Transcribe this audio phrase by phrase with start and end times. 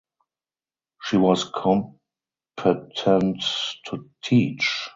[1.03, 1.93] She was competent
[3.85, 4.89] to teach.